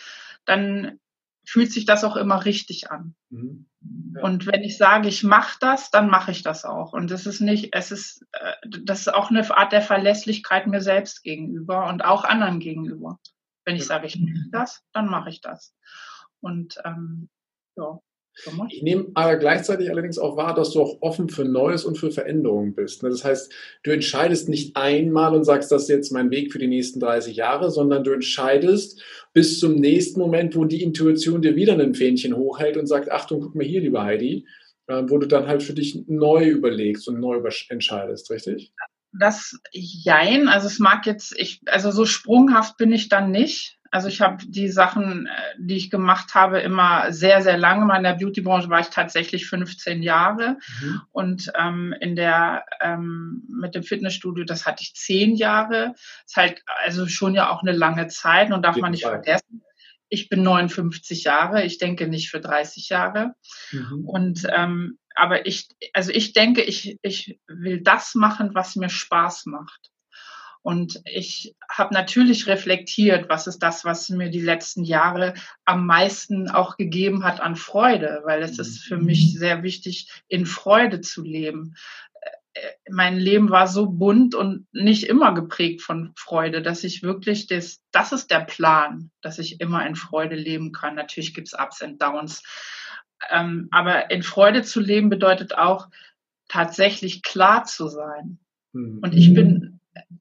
dann 0.45 1.01
fühlt 1.45 1.73
sich 1.73 1.85
das 1.85 2.05
auch 2.05 2.17
immer 2.17 2.45
richtig 2.45 2.91
an. 2.91 3.15
Mhm. 3.31 3.67
Ja. 4.15 4.23
Und 4.23 4.47
wenn 4.47 4.63
ich 4.63 4.79
sage, 4.79 5.09
ich 5.09 5.23
mache 5.23 5.59
das, 5.61 5.91
dann 5.91 6.09
mache 6.09 6.31
ich 6.31 6.43
das 6.43 6.65
auch. 6.65 6.93
Und 6.93 7.11
das 7.11 7.27
ist 7.27 7.41
nicht, 7.41 7.75
es 7.75 7.91
ist, 7.91 8.25
äh, 8.33 8.53
das 8.83 9.01
ist 9.01 9.15
auch 9.15 9.31
eine 9.31 9.49
Art 9.57 9.73
der 9.73 9.83
Verlässlichkeit 9.83 10.67
mir 10.67 10.81
selbst 10.81 11.23
gegenüber 11.23 11.89
und 11.89 12.05
auch 12.05 12.25
anderen 12.25 12.61
gegenüber. 12.61 13.19
Wenn 13.65 13.77
ich 13.77 13.87
sage, 13.87 14.07
ich 14.07 14.19
mache 14.19 14.49
das, 14.53 14.83
dann 14.93 15.09
mache 15.09 15.29
ich 15.29 15.41
das. 15.41 15.75
Und 16.41 16.79
ähm, 16.85 17.29
ja, 17.77 17.99
ich 18.69 18.83
nehme 18.83 19.07
aber 19.15 19.37
gleichzeitig 19.37 19.91
allerdings 19.91 20.19
auch 20.19 20.37
wahr, 20.37 20.55
dass 20.55 20.73
du 20.73 20.83
auch 20.83 20.99
offen 21.01 21.29
für 21.29 21.45
Neues 21.45 21.85
und 21.85 21.97
für 21.97 22.11
Veränderungen 22.11 22.75
bist. 22.75 23.03
Ne? 23.03 23.09
Das 23.09 23.25
heißt, 23.25 23.53
du 23.83 23.91
entscheidest 23.91 24.49
nicht 24.49 24.77
einmal 24.77 25.35
und 25.35 25.45
sagst, 25.45 25.73
das 25.73 25.83
ist 25.83 25.89
jetzt 25.89 26.13
mein 26.13 26.31
Weg 26.31 26.53
für 26.53 26.59
die 26.59 26.67
nächsten 26.67 27.01
30 27.01 27.37
Jahre, 27.37 27.71
sondern 27.71 28.05
du 28.05 28.13
entscheidest 28.13 29.03
bis 29.33 29.59
zum 29.59 29.77
nächsten 29.77 30.21
Moment, 30.21 30.55
wo 30.55 30.65
die 30.65 30.83
Intuition 30.83 31.41
dir 31.41 31.57
wieder 31.57 31.79
ein 31.79 31.95
Fähnchen 31.95 32.37
hochhält 32.37 32.77
und 32.77 32.87
sagt, 32.87 33.11
Achtung, 33.11 33.41
guck 33.41 33.55
mal 33.55 33.65
hier, 33.65 33.81
lieber 33.81 34.05
Heidi, 34.05 34.47
äh, 34.87 35.03
wo 35.07 35.19
du 35.19 35.27
dann 35.27 35.47
halt 35.47 35.63
für 35.63 35.75
dich 35.75 36.05
neu 36.07 36.49
überlegst 36.49 37.09
und 37.09 37.21
neu 37.21 37.43
entscheidest, 37.69 38.31
richtig? 38.31 38.73
Das 39.19 39.59
Jein, 39.73 40.49
also 40.49 40.67
es 40.67 40.79
mag 40.79 41.07
jetzt, 41.07 41.35
ich, 41.39 41.61
also 41.67 41.91
so 41.91 42.05
sprunghaft 42.05 42.77
bin 42.77 42.93
ich 42.93 43.09
dann 43.09 43.31
nicht. 43.31 43.76
Also 43.97 44.09
ich 44.09 44.21
habe 44.21 44.45
die 44.47 44.69
Sachen, 44.69 45.27
äh, 45.27 45.31
die 45.57 45.79
ich 45.79 45.89
gemacht 45.89 46.35
habe, 46.35 46.61
immer 46.61 47.15
sehr, 47.15 47.41
sehr 47.41 47.57
lange. 47.57 47.81
In 47.81 47.89
meiner 47.89 48.13
Beautybranche 48.13 48.69
war 48.69 48.81
ich 48.81 48.89
tatsächlich 48.89 49.47
15 49.47 50.03
Jahre 50.03 50.59
mhm. 50.83 51.01
und 51.13 51.51
ähm, 51.59 51.95
in 51.99 52.15
der 52.15 52.67
ähm, 52.83 53.45
mit 53.49 53.75
dem 53.75 53.83
Fitnessstudio, 53.83 54.45
das 54.45 54.67
hatte 54.67 54.83
ich 54.83 54.95
zehn 54.95 55.35
Jahre. 55.35 55.95
Das 55.95 56.27
ist 56.27 56.37
halt 56.37 56.63
also 56.85 57.07
schon 57.07 57.33
ja 57.33 57.49
auch 57.49 57.63
eine 57.63 57.73
lange 57.73 58.09
Zeit 58.09 58.53
und 58.53 58.67
darf 58.67 58.77
man 58.77 58.91
nicht 58.91 59.05
vergessen. 59.05 59.63
Ich 60.11 60.29
bin 60.29 60.43
59 60.43 61.25
Jahre, 61.25 61.65
ich 61.65 61.79
denke 61.79 62.07
nicht 62.07 62.29
für 62.29 62.41
30 62.41 62.91
Jahre. 62.91 63.33
Mhm. 63.73 64.05
Und 64.05 64.47
ähm, 64.55 64.99
aber 65.15 65.47
ich, 65.47 65.69
also 65.95 66.13
ich 66.13 66.35
denke, 66.35 66.61
ich, 66.61 66.99
ich 67.01 67.41
will 67.47 67.81
das 67.81 68.15
machen, 68.15 68.51
was 68.53 68.77
mir 68.77 68.91
Spaß 68.91 69.47
macht. 69.47 69.91
Und 70.67 71.01
ich 71.05 71.55
habe 71.71 71.95
natürlich 71.95 72.49
reflektiert, 72.49 73.29
was 73.29 73.47
ist 73.47 73.61
das, 73.61 73.85
was 73.85 74.09
mir 74.09 74.31
die 74.31 74.41
letzten 74.41 74.83
Jahre 74.83 75.35
am 75.65 75.87
meisten 75.87 76.51
auch 76.51 76.77
gegeben 76.77 77.23
hat 77.23 77.39
an 77.39 77.55
Freude, 77.55 78.23
weil 78.25 78.43
es 78.43 78.59
ist 78.59 78.83
für 78.83 78.97
mich 78.97 79.33
mhm. 79.33 79.39
sehr 79.39 79.63
wichtig, 79.63 80.11
in 80.27 80.45
Freude 80.45 81.01
zu 81.03 81.23
leben. 81.23 81.77
Äh, 82.53 82.61
mein 82.91 83.17
Leben 83.17 83.51
war 83.51 83.69
so 83.69 83.87
bunt 83.87 84.35
und 84.35 84.67
nicht 84.73 85.05
immer 85.05 85.35
geprägt 85.35 85.83
von 85.83 86.11
Freude, 86.17 86.63
dass 86.63 86.83
ich 86.83 87.05
wirklich 87.05 87.47
das, 87.47 87.81
das 87.93 88.11
ist 88.11 88.33
der 88.33 88.41
Plan, 88.41 89.13
dass 89.23 89.39
ich 89.39 89.61
immer 89.61 89.87
in 89.87 89.95
Freude 89.95 90.35
leben 90.35 90.73
kann. 90.73 90.97
Natürlich 90.97 91.33
gibt 91.33 91.47
es 91.47 91.55
Ups 91.55 91.81
und 91.81 92.03
Downs. 92.03 92.43
Ähm, 93.31 93.69
aber 93.71 94.11
in 94.11 94.25
Freude 94.25 94.65
zu 94.65 94.81
leben 94.81 95.11
bedeutet 95.11 95.57
auch, 95.57 95.87
tatsächlich 96.49 97.23
klar 97.23 97.63
zu 97.63 97.87
sein. 97.87 98.41
Mhm. 98.73 98.99
Und 99.01 99.15
ich 99.15 99.33
bin 99.33 99.76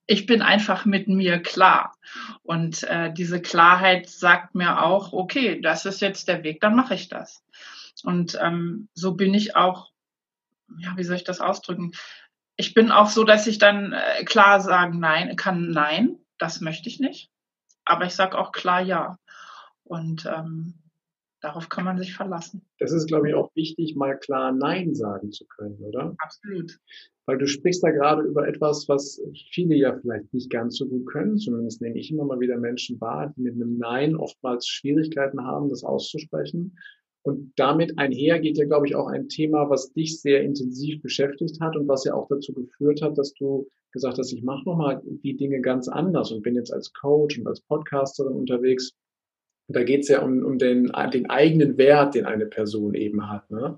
ich 0.06 0.26
bin 0.26 0.42
einfach 0.42 0.86
mit 0.86 1.08
mir 1.08 1.42
klar. 1.42 1.96
Und 2.44 2.84
äh, 2.84 3.12
diese 3.14 3.42
Klarheit 3.42 4.10
sagt 4.10 4.56
mir 4.56 4.84
auch, 4.84 5.14
okay, 5.14 5.60
das 5.62 5.86
ist 5.86 6.02
jetzt 6.02 6.28
der 6.28 6.44
Weg, 6.44 6.62
dann 6.62 6.76
mache 6.76 6.96
ich 6.96 7.10
das. 7.10 7.44
Und 8.04 8.38
ähm, 8.42 8.90
so 8.94 9.16
bin 9.16 9.34
ich 9.34 9.56
auch, 9.56 9.92
ja, 10.78 10.94
wie 10.96 11.04
soll 11.04 11.16
ich 11.16 11.24
das 11.24 11.42
ausdrücken? 11.42 11.92
Ich 12.58 12.74
bin 12.74 12.92
auch 12.92 13.10
so, 13.10 13.24
dass 13.24 13.48
ich 13.48 13.58
dann 13.58 13.94
äh, 13.94 14.24
klar 14.24 14.62
sagen 14.62 15.00
nein, 15.00 15.36
kann 15.36 15.72
nein, 15.72 16.18
das 16.38 16.62
möchte 16.62 16.90
ich 16.90 17.00
nicht. 17.00 17.30
Aber 17.84 18.06
ich 18.06 18.16
sage 18.16 18.38
auch 18.38 18.52
klar 18.52 18.82
ja. 18.82 19.18
Und 19.84 20.26
ähm, 20.26 20.76
darauf 21.46 21.70
kann 21.70 21.86
man 21.86 21.98
sich 21.98 22.14
verlassen. 22.16 22.62
Das 22.80 22.92
ist, 22.92 23.08
glaube 23.08 23.30
ich, 23.30 23.36
auch 23.36 23.56
wichtig, 23.56 23.96
mal 23.96 24.18
klar 24.18 24.52
Nein 24.52 24.96
sagen 24.96 25.32
zu 25.32 25.46
können, 25.46 25.78
oder? 25.80 26.16
Absolut. 26.18 26.80
Weil 27.28 27.38
du 27.38 27.48
sprichst 27.48 27.84
da 27.84 27.92
gerade 27.92 28.24
über 28.24 28.48
etwas, 28.48 28.90
was 28.90 29.22
viele 29.52 29.76
ja 29.76 29.96
vielleicht 30.00 30.34
nicht 30.34 30.50
ganz 30.50 30.78
so 30.78 30.88
gut 30.88 31.06
können. 31.06 31.38
Zumindest 31.38 31.82
nehme 31.82 32.00
ich 32.00 32.12
immer 32.12 32.26
mal 32.26 32.40
wieder 32.40 32.58
Menschen 32.58 33.00
wahr, 33.00 33.32
die 33.36 33.42
mit 33.42 33.54
einem 33.54 33.78
Nein 33.78 34.16
oftmals 34.16 34.68
Schwierigkeiten 34.68 35.44
haben, 35.44 35.70
das 35.70 35.84
auszusprechen. 35.84 36.78
Und 37.22 37.54
damit 37.56 37.98
einher 37.98 38.40
geht 38.40 38.58
ja, 38.58 38.66
glaube 38.66 38.88
ich, 38.88 38.96
auch 38.96 39.08
ein 39.08 39.30
Thema, 39.30 39.70
was 39.70 39.94
dich 39.94 40.22
sehr 40.22 40.44
intensiv 40.44 41.02
beschäftigt 41.02 41.60
hat 41.62 41.76
und 41.76 41.88
was 41.88 42.06
ja 42.06 42.14
auch 42.14 42.28
dazu 42.28 42.54
geführt 42.54 43.02
hat, 43.02 43.18
dass 43.18 43.34
du 43.34 43.68
gesagt 43.92 44.18
hast, 44.18 44.34
ich 44.34 44.44
mache 44.44 44.66
nochmal 44.66 45.02
die 45.06 45.36
Dinge 45.36 45.62
ganz 45.62 45.88
anders 45.88 46.32
und 46.32 46.44
bin 46.44 46.56
jetzt 46.56 46.74
als 46.74 46.92
Coach 46.94 47.40
und 47.40 47.48
als 47.48 47.62
Podcasterin 47.62 48.34
unterwegs. 48.34 48.94
Da 49.68 49.84
geht 49.84 50.02
es 50.02 50.10
ja 50.10 50.22
um, 50.22 50.44
um 50.44 50.58
den, 50.58 50.92
den 51.12 51.30
eigenen 51.30 51.78
Wert, 51.78 52.16
den 52.16 52.26
eine 52.26 52.46
Person 52.46 52.94
eben 52.94 53.30
hat. 53.30 53.50
Ne? 53.52 53.78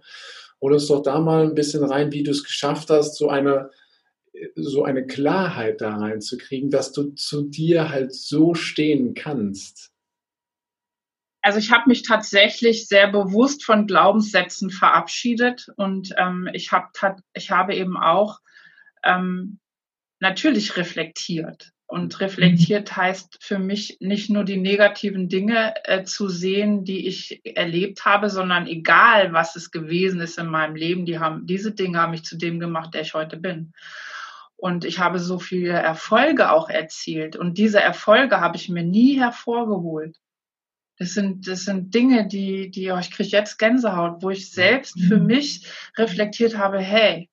Hol 0.62 0.74
uns 0.74 0.88
doch 0.88 1.02
da 1.02 1.20
mal 1.20 1.44
ein 1.44 1.56
bisschen 1.56 1.84
rein, 1.84 2.12
wie 2.12 2.24
du 2.24 2.32
es 2.32 2.44
geschafft 2.44 2.90
hast, 2.90 3.16
so 3.16 3.30
eine, 3.30 3.70
so 4.56 4.84
eine 4.84 5.06
Klarheit 5.06 5.82
da 5.82 5.96
reinzukriegen, 5.96 6.70
dass 6.70 6.92
du 6.92 7.12
zu 7.12 7.44
dir 7.44 7.90
halt 7.90 8.14
so 8.14 8.54
stehen 8.54 9.14
kannst. 9.14 9.92
Also 11.42 11.60
ich 11.60 11.72
habe 11.72 11.88
mich 11.88 12.04
tatsächlich 12.04 12.88
sehr 12.88 13.10
bewusst 13.10 13.64
von 13.64 13.88
Glaubenssätzen 13.88 14.70
verabschiedet 14.70 15.68
und 15.78 16.14
ähm, 16.18 16.50
ich, 16.52 16.74
hab, 16.74 16.92
ich 17.34 17.52
habe 17.52 17.74
eben 17.74 17.96
auch 17.96 18.40
ähm, 19.04 19.60
natürlich 20.20 20.76
reflektiert. 20.76 21.72
Und 21.88 22.16
mhm. 22.16 22.18
reflektiert 22.18 22.96
heißt 22.96 23.38
für 23.42 23.60
mich 23.60 23.98
nicht 24.02 24.30
nur 24.30 24.44
die 24.44 24.58
negativen 24.58 25.30
Dinge 25.30 25.74
äh, 25.86 26.04
zu 26.04 26.28
sehen, 26.28 26.84
die 26.84 27.08
ich 27.08 27.42
erlebt 27.46 28.06
habe, 28.06 28.30
sondern 28.30 28.68
egal, 28.68 29.32
was 29.32 29.56
es 29.56 29.72
gewesen 29.72 30.20
ist 30.20 30.38
in 30.38 30.48
meinem 30.48 30.76
Leben, 30.76 31.06
die 31.06 31.18
haben, 31.20 31.48
diese 31.48 31.72
Dinge 31.72 32.02
haben 32.02 32.12
mich 32.12 32.26
zu 32.26 32.38
dem 32.38 32.60
gemacht, 32.60 32.94
der 32.94 33.02
ich 33.02 33.14
heute 33.14 33.38
bin. 33.38 33.74
Und 34.58 34.84
ich 34.84 35.00
habe 35.00 35.20
so 35.20 35.40
viele 35.40 35.74
Erfolge 35.74 36.52
auch 36.52 36.70
erzielt. 36.70 37.36
Und 37.36 37.58
diese 37.58 37.80
Erfolge 37.80 38.42
habe 38.42 38.58
ich 38.58 38.70
mir 38.70 38.84
nie 38.84 39.20
hervorgeholt. 39.20 40.18
Das 40.98 41.14
sind, 41.14 41.48
das 41.48 41.64
sind 41.64 41.94
Dinge, 41.94 42.28
die, 42.28 42.72
die, 42.72 42.92
oh, 42.92 42.98
ich 42.98 43.12
kriege 43.12 43.30
jetzt 43.30 43.60
Gänsehaut, 43.60 44.24
wo 44.24 44.32
ich 44.32 44.52
selbst 44.52 45.00
für 45.00 45.18
mhm. 45.18 45.28
mich 45.28 45.68
reflektiert 45.96 46.58
habe, 46.58 46.80
hey, 46.80 47.30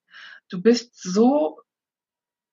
du 0.50 0.60
bist 0.60 1.00
so 1.02 1.63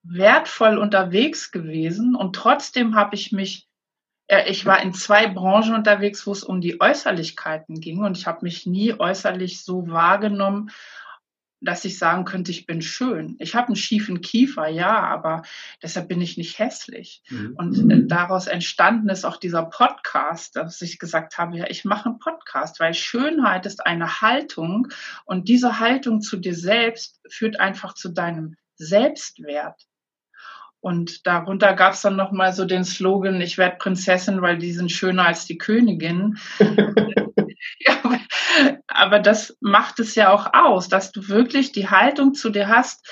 wertvoll 0.03 0.77
unterwegs 0.77 1.51
gewesen 1.51 2.15
und 2.15 2.35
trotzdem 2.35 2.95
habe 2.95 3.15
ich 3.15 3.31
mich, 3.31 3.67
äh, 4.27 4.49
ich 4.49 4.65
war 4.65 4.81
in 4.81 4.93
zwei 4.93 5.27
Branchen 5.27 5.75
unterwegs, 5.75 6.25
wo 6.25 6.31
es 6.31 6.43
um 6.43 6.61
die 6.61 6.81
Äußerlichkeiten 6.81 7.79
ging 7.79 8.03
und 8.03 8.17
ich 8.17 8.27
habe 8.27 8.39
mich 8.43 8.65
nie 8.65 8.93
äußerlich 8.97 9.63
so 9.63 9.87
wahrgenommen, 9.87 10.71
dass 11.61 11.85
ich 11.85 11.99
sagen 11.99 12.25
könnte, 12.25 12.49
ich 12.49 12.65
bin 12.65 12.81
schön. 12.81 13.35
Ich 13.37 13.53
habe 13.53 13.67
einen 13.67 13.75
schiefen 13.75 14.21
Kiefer, 14.21 14.67
ja, 14.67 14.99
aber 14.99 15.43
deshalb 15.81 16.07
bin 16.07 16.19
ich 16.19 16.35
nicht 16.35 16.57
hässlich. 16.57 17.21
Mhm. 17.29 17.53
Und 17.55 17.91
äh, 17.91 18.07
daraus 18.07 18.47
entstanden 18.47 19.09
ist 19.09 19.25
auch 19.25 19.37
dieser 19.37 19.65
Podcast, 19.65 20.55
dass 20.55 20.81
ich 20.81 20.97
gesagt 20.97 21.37
habe, 21.37 21.57
ja, 21.57 21.65
ich 21.69 21.85
mache 21.85 22.09
einen 22.09 22.19
Podcast, 22.19 22.79
weil 22.79 22.95
Schönheit 22.95 23.67
ist 23.67 23.85
eine 23.85 24.21
Haltung 24.21 24.87
und 25.25 25.47
diese 25.47 25.79
Haltung 25.79 26.21
zu 26.21 26.37
dir 26.37 26.55
selbst 26.55 27.21
führt 27.29 27.59
einfach 27.59 27.93
zu 27.93 28.09
deinem 28.09 28.55
Selbstwert. 28.75 29.87
Und 30.81 31.27
darunter 31.27 31.73
gab 31.73 31.93
es 31.93 32.01
dann 32.01 32.15
nochmal 32.15 32.53
so 32.53 32.65
den 32.65 32.83
Slogan, 32.83 33.39
ich 33.39 33.57
werde 33.57 33.77
Prinzessin, 33.77 34.41
weil 34.41 34.57
die 34.57 34.73
sind 34.73 34.91
schöner 34.91 35.27
als 35.27 35.45
die 35.45 35.59
Königin. 35.59 36.39
ja, 37.79 38.19
aber 38.87 39.19
das 39.19 39.55
macht 39.61 39.99
es 39.99 40.15
ja 40.15 40.31
auch 40.31 40.53
aus, 40.53 40.89
dass 40.89 41.11
du 41.11 41.27
wirklich 41.27 41.71
die 41.71 41.89
Haltung 41.89 42.33
zu 42.33 42.49
dir 42.49 42.67
hast, 42.67 43.07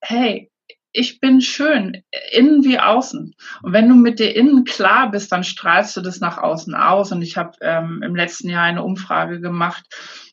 hey, 0.00 0.50
ich 0.92 1.20
bin 1.20 1.40
schön, 1.40 2.02
innen 2.32 2.64
wie 2.64 2.78
außen. 2.78 3.34
Und 3.62 3.72
wenn 3.72 3.88
du 3.88 3.94
mit 3.94 4.18
dir 4.18 4.34
innen 4.36 4.64
klar 4.64 5.10
bist, 5.10 5.32
dann 5.32 5.44
strahlst 5.44 5.96
du 5.96 6.00
das 6.00 6.20
nach 6.20 6.36
außen 6.36 6.74
aus. 6.74 7.12
Und 7.12 7.22
ich 7.22 7.36
habe 7.36 7.52
ähm, 7.62 8.02
im 8.04 8.14
letzten 8.14 8.50
Jahr 8.50 8.64
eine 8.64 8.82
Umfrage 8.82 9.40
gemacht, 9.40 9.84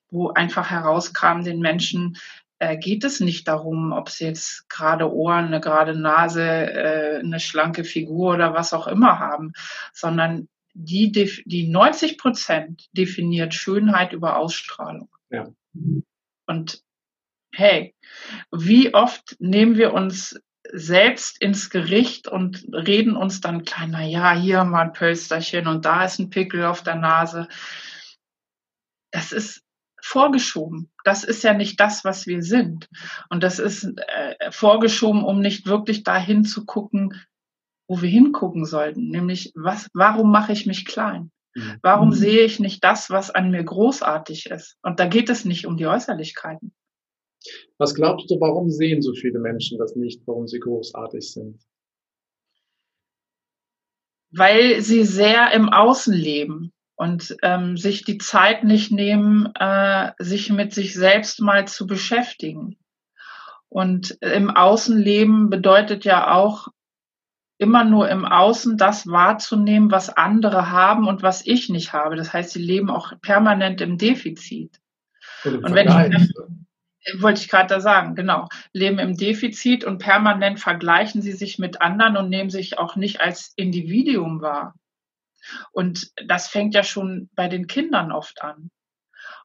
wo 0.10 0.30
einfach 0.32 0.70
herauskam, 0.70 1.44
den 1.44 1.60
Menschen 1.60 2.18
äh, 2.60 2.78
geht 2.78 3.04
es 3.04 3.20
nicht 3.20 3.48
darum, 3.48 3.92
ob 3.94 4.10
sie 4.10 4.26
jetzt 4.26 4.70
gerade 4.70 5.12
Ohren, 5.12 5.46
eine 5.46 5.62
gerade 5.62 5.98
Nase, 5.98 6.44
äh, 6.44 7.20
eine 7.20 7.40
schlanke 7.40 7.84
Figur 7.84 8.36
oder 8.36 8.54
was 8.54 8.74
auch 8.74 8.88
immer 8.88 9.20
haben, 9.20 9.54
sondern 9.94 10.48
die, 10.74 11.12
die 11.12 11.68
90 11.68 12.18
Prozent 12.18 12.90
definiert 12.92 13.54
Schönheit 13.54 14.14
über 14.14 14.38
Ausstrahlung. 14.38 15.10
Ja. 15.30 15.48
Und 16.46 16.84
hey, 17.54 17.96
wie 18.52 18.94
oft 18.94 19.36
nehmen 19.40 19.78
wir 19.78 19.94
uns 19.94 20.40
selbst 20.72 21.42
ins 21.42 21.70
Gericht 21.70 22.28
und 22.28 22.66
reden 22.72 23.16
uns 23.16 23.42
dann 23.42 23.64
klein, 23.64 23.92
na 23.92 24.06
ja, 24.06 24.34
hier 24.34 24.64
mal 24.64 24.84
ein 24.84 24.94
Pölsterchen 24.94 25.68
und 25.68 25.86
da 25.86 26.06
ist 26.06 26.20
ein 26.20 26.30
Pickel 26.30 26.66
auf 26.66 26.84
der 26.84 26.96
Nase. 26.96 27.48
Das 29.12 29.32
ist 29.32 29.64
vorgeschoben. 30.10 30.90
Das 31.04 31.24
ist 31.24 31.44
ja 31.44 31.54
nicht 31.54 31.80
das, 31.80 32.04
was 32.04 32.26
wir 32.26 32.42
sind. 32.42 32.90
Und 33.30 33.44
das 33.44 33.60
ist 33.60 33.84
äh, 33.84 34.52
vorgeschoben, 34.52 35.24
um 35.24 35.40
nicht 35.40 35.68
wirklich 35.68 36.04
dahin 36.04 36.44
zu 36.44 36.66
gucken, 36.66 37.14
wo 37.88 38.02
wir 38.02 38.10
hingucken 38.10 38.66
sollten. 38.66 39.10
Nämlich, 39.10 39.52
was, 39.56 39.88
warum 39.94 40.32
mache 40.32 40.52
ich 40.52 40.66
mich 40.66 40.86
klein? 40.86 41.32
Mhm. 41.56 41.78
Warum 41.84 42.10
mhm. 42.10 42.14
sehe 42.14 42.42
ich 42.42 42.60
nicht 42.60 42.84
das, 42.84 43.12
was 43.12 43.30
an 43.30 43.52
mir 43.52 43.64
großartig 43.64 44.48
ist? 44.48 44.78
Und 44.82 45.00
da 45.00 45.06
geht 45.06 45.30
es 45.30 45.46
nicht 45.46 45.68
um 45.68 45.78
die 45.78 45.88
Äußerlichkeiten. 45.88 46.74
Was 47.78 47.94
glaubst 47.94 48.30
du, 48.32 48.40
warum 48.40 48.72
sehen 48.72 49.02
so 49.02 49.14
viele 49.14 49.40
Menschen 49.40 49.78
das 49.78 49.96
nicht, 49.96 50.22
warum 50.26 50.48
sie 50.48 50.60
großartig 50.60 51.32
sind? 51.32 51.62
Weil 54.32 54.82
sie 54.82 55.06
sehr 55.06 55.52
im 55.54 55.70
Außen 55.70 56.14
leben 56.14 56.74
und 57.00 57.38
ähm, 57.44 57.78
sich 57.78 58.04
die 58.04 58.18
Zeit 58.18 58.66
nicht 58.66 58.92
nehmen, 58.92 59.56
äh, 59.56 60.12
sich 60.20 60.52
mit 60.52 60.74
sich 60.74 60.94
selbst 60.94 61.40
mal 61.40 61.66
zu 61.66 61.88
beschäftigen. 61.88 62.76
Und 63.70 64.18
im 64.20 64.50
Außenleben 64.50 65.50
bedeutet 65.50 66.04
ja 66.04 66.34
auch 66.34 66.68
immer 67.58 67.86
nur 67.86 68.10
im 68.10 68.26
Außen 68.26 68.78
das 68.78 69.08
wahrzunehmen, 69.08 69.92
was 69.92 70.10
andere 70.10 70.72
haben 70.72 71.08
und 71.08 71.24
was 71.24 71.48
ich 71.48 71.70
nicht 71.70 71.94
habe. 71.94 72.18
Das 72.18 72.34
heißt, 72.34 72.52
sie 72.52 72.62
leben 72.62 72.90
auch 72.90 73.14
permanent 73.22 73.80
im 73.80 73.98
Defizit. 73.98 74.82
Und 75.46 75.74
wenn 75.74 75.88
ich, 75.88 77.22
wollte 77.22 77.42
ich 77.42 77.48
gerade 77.48 77.76
da 77.76 77.80
sagen, 77.80 78.16
genau, 78.16 78.50
leben 78.74 79.00
im 79.00 79.16
Defizit 79.16 79.86
und 79.86 80.00
permanent 80.00 80.60
vergleichen 80.60 81.22
sie 81.22 81.32
sich 81.32 81.60
mit 81.60 81.82
anderen 81.82 82.18
und 82.18 82.28
nehmen 82.28 82.50
sich 82.50 82.78
auch 82.78 82.98
nicht 82.98 83.22
als 83.22 83.54
Individuum 83.56 84.42
wahr. 84.42 84.74
Und 85.72 86.12
das 86.28 86.48
fängt 86.48 86.74
ja 86.74 86.84
schon 86.84 87.30
bei 87.34 87.48
den 87.48 87.68
Kindern 87.68 88.12
oft 88.12 88.42
an. 88.42 88.72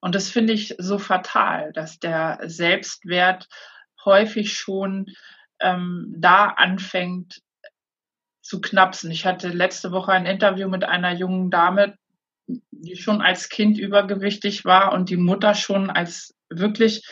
Und 0.00 0.14
das 0.14 0.28
finde 0.28 0.52
ich 0.52 0.74
so 0.78 0.98
fatal, 0.98 1.72
dass 1.72 1.98
der 1.98 2.40
Selbstwert 2.44 3.48
häufig 4.04 4.52
schon 4.52 5.06
ähm, 5.60 6.14
da 6.18 6.46
anfängt 6.46 7.40
zu 8.42 8.60
knapsen. 8.60 9.10
Ich 9.10 9.24
hatte 9.24 9.48
letzte 9.48 9.92
Woche 9.92 10.12
ein 10.12 10.26
Interview 10.26 10.68
mit 10.68 10.84
einer 10.84 11.12
jungen 11.12 11.50
Dame, 11.50 11.96
die 12.46 12.96
schon 12.96 13.22
als 13.22 13.48
Kind 13.48 13.78
übergewichtig 13.78 14.64
war 14.64 14.92
und 14.92 15.08
die 15.08 15.16
Mutter 15.16 15.54
schon 15.54 15.88
als 15.90 16.34
wirklich 16.50 17.06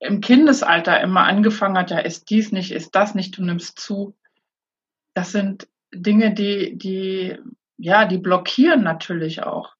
im 0.00 0.20
Kindesalter 0.20 1.00
immer 1.00 1.22
angefangen 1.22 1.78
hat, 1.78 1.92
ja, 1.92 1.98
ist 1.98 2.28
dies 2.28 2.50
nicht, 2.50 2.72
ist 2.72 2.90
das 2.96 3.14
nicht, 3.14 3.38
du 3.38 3.44
nimmst 3.44 3.78
zu. 3.78 4.16
Das 5.14 5.30
sind 5.30 5.68
Dinge, 5.94 6.34
die, 6.34 6.76
die, 6.76 7.36
ja, 7.76 8.06
die 8.06 8.18
blockieren 8.18 8.82
natürlich 8.82 9.42
auch. 9.42 9.74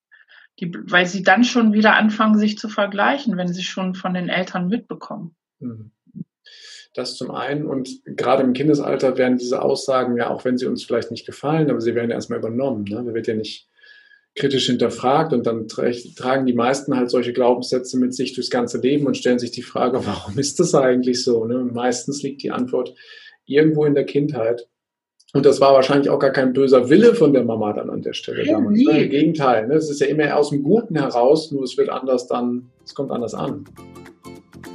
Die, 0.60 0.72
weil 0.74 1.06
sie 1.06 1.22
dann 1.22 1.44
schon 1.44 1.72
wieder 1.72 1.94
anfangen, 1.94 2.38
sich 2.38 2.58
zu 2.58 2.68
vergleichen, 2.68 3.36
wenn 3.36 3.48
sie 3.48 3.62
schon 3.62 3.94
von 3.94 4.14
den 4.14 4.28
Eltern 4.28 4.68
mitbekommen. 4.68 5.34
Mhm. 5.60 5.92
Das 6.94 7.16
zum 7.16 7.30
einen. 7.30 7.66
Und 7.66 8.02
gerade 8.04 8.42
im 8.42 8.52
Kindesalter 8.52 9.16
werden 9.16 9.38
diese 9.38 9.62
Aussagen 9.62 10.16
ja, 10.16 10.28
auch 10.28 10.44
wenn 10.44 10.58
sie 10.58 10.66
uns 10.66 10.84
vielleicht 10.84 11.10
nicht 11.10 11.24
gefallen, 11.24 11.70
aber 11.70 11.80
sie 11.80 11.94
werden 11.94 12.10
erstmal 12.10 12.38
übernommen. 12.38 12.84
Ne? 12.84 13.02
Da 13.04 13.14
wird 13.14 13.26
ja 13.26 13.34
nicht 13.34 13.66
kritisch 14.34 14.66
hinterfragt 14.66 15.32
und 15.32 15.46
dann 15.46 15.68
tragen 15.68 16.46
die 16.46 16.54
meisten 16.54 16.96
halt 16.96 17.10
solche 17.10 17.32
Glaubenssätze 17.32 17.98
mit 17.98 18.14
sich 18.14 18.32
durchs 18.34 18.50
ganze 18.50 18.78
Leben 18.78 19.06
und 19.06 19.16
stellen 19.16 19.38
sich 19.38 19.50
die 19.50 19.62
Frage, 19.62 20.06
warum 20.06 20.38
ist 20.38 20.60
das 20.60 20.74
eigentlich 20.74 21.22
so? 21.22 21.46
Ne? 21.46 21.64
meistens 21.64 22.22
liegt 22.22 22.42
die 22.42 22.50
Antwort 22.50 22.94
irgendwo 23.46 23.84
in 23.84 23.94
der 23.94 24.04
Kindheit. 24.04 24.68
Und 25.34 25.46
das 25.46 25.62
war 25.62 25.72
wahrscheinlich 25.72 26.10
auch 26.10 26.18
gar 26.18 26.30
kein 26.30 26.52
böser 26.52 26.90
Wille 26.90 27.14
von 27.14 27.32
der 27.32 27.42
Mama 27.42 27.72
dann 27.72 27.88
an 27.88 28.02
der 28.02 28.12
Stelle 28.12 28.44
ja, 28.44 28.52
damals. 28.52 28.78
Ne? 28.78 29.04
Im 29.04 29.10
Gegenteil, 29.10 29.66
ne? 29.66 29.74
es 29.74 29.88
ist 29.88 30.00
ja 30.00 30.06
immer 30.06 30.36
aus 30.36 30.50
dem 30.50 30.62
Guten 30.62 30.94
heraus, 30.94 31.50
nur 31.50 31.62
es 31.62 31.78
wird 31.78 31.88
anders 31.88 32.26
dann, 32.26 32.70
es 32.84 32.94
kommt 32.94 33.10
anders 33.10 33.32
an. 33.32 33.64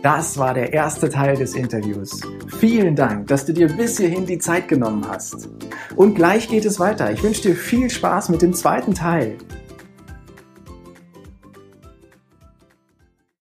Das 0.02 0.38
war 0.38 0.56
der 0.56 0.74
erste 0.74 1.10
Teil 1.10 1.38
des 1.38 1.56
Interviews. 1.56 2.22
Vielen 2.60 2.96
Dank, 2.96 3.28
dass 3.28 3.46
du 3.46 3.54
dir 3.54 3.68
bis 3.68 3.98
hierhin 3.98 4.26
die 4.26 4.40
Zeit 4.40 4.68
genommen 4.68 5.06
hast. 5.08 5.50
Und 5.96 6.16
gleich 6.16 6.50
geht 6.50 6.66
es 6.66 6.80
weiter. 6.80 7.12
Ich 7.12 7.22
wünsche 7.24 7.44
dir 7.44 7.56
viel 7.56 7.90
Spaß 7.90 8.30
mit 8.30 8.42
dem 8.42 8.54
zweiten 8.54 8.96
Teil. 8.96 9.38